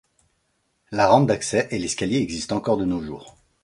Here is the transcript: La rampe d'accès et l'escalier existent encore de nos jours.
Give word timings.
La 0.89 1.07
rampe 1.07 1.27
d'accès 1.27 1.67
et 1.69 1.77
l'escalier 1.77 2.17
existent 2.17 2.55
encore 2.57 2.77
de 2.77 2.85
nos 2.85 3.03
jours. 3.03 3.37